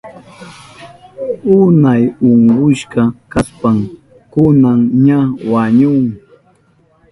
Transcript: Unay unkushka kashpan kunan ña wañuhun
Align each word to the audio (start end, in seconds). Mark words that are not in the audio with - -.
Unay 1.59 2.01
unkushka 2.29 3.01
kashpan 3.31 3.77
kunan 4.31 4.79
ña 5.05 5.19
wañuhun 5.51 6.07